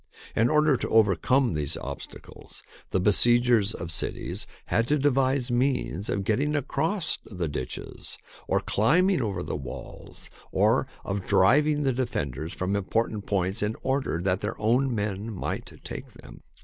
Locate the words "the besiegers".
2.89-3.75